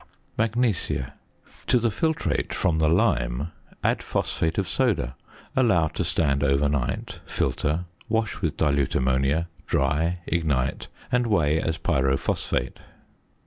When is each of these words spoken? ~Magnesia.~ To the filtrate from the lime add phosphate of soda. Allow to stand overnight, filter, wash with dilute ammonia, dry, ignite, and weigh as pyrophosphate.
~Magnesia.~ 0.35 1.13
To 1.67 1.77
the 1.77 1.91
filtrate 1.91 2.53
from 2.53 2.79
the 2.79 2.87
lime 2.89 3.51
add 3.83 4.01
phosphate 4.01 4.57
of 4.57 4.67
soda. 4.67 5.15
Allow 5.55 5.89
to 5.89 6.03
stand 6.03 6.43
overnight, 6.43 7.19
filter, 7.27 7.85
wash 8.09 8.41
with 8.41 8.57
dilute 8.57 8.95
ammonia, 8.95 9.47
dry, 9.67 10.21
ignite, 10.25 10.87
and 11.11 11.27
weigh 11.27 11.61
as 11.61 11.77
pyrophosphate. 11.77 12.77